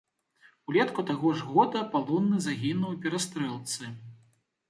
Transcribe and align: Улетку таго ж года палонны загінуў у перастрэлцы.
Улетку 0.71 1.03
таго 1.09 1.33
ж 1.41 1.49
года 1.51 1.83
палонны 1.93 2.39
загінуў 2.47 2.95
у 2.97 2.99
перастрэлцы. 3.03 3.93